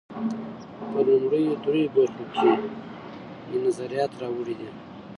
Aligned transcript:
په 0.91 0.99
لومړیو 1.07 1.53
درېیو 1.63 1.93
برخو 1.95 2.23
کې 2.35 2.49
مې 3.49 3.57
نظریات 3.65 4.11
راوړي 4.21 4.55
دي. 4.59 4.69